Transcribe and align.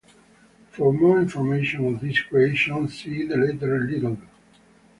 For 0.71 0.91
more 0.91 1.19
information 1.19 1.85
on 1.85 1.99
this 1.99 2.19
creation, 2.21 2.87
see 2.89 3.23
the 3.27 3.37
latter 3.37 3.85
title. 3.87 4.17